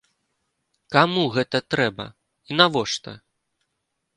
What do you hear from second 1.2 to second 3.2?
гэта трэба і навошта?